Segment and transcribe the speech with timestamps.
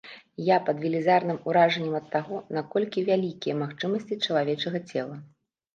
[0.45, 5.17] Я пад велізарным уражаннем ад таго, наколькі вялікія магчымасці чалавечага цела.